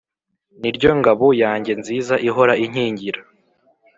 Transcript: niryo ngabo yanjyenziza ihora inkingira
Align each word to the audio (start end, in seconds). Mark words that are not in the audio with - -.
niryo 0.61 0.89
ngabo 0.99 1.27
yanjyenziza 1.41 2.15
ihora 2.27 2.53
inkingira 2.63 3.21